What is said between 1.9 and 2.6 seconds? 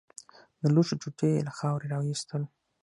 راايستل.